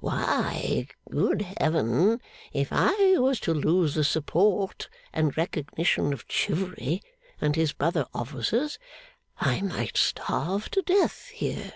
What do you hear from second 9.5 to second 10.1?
might